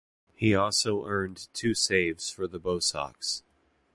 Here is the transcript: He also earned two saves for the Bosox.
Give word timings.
He 0.33 0.55
also 0.55 1.05
earned 1.05 1.47
two 1.53 1.75
saves 1.75 2.31
for 2.31 2.47
the 2.47 2.59
Bosox. 2.59 3.43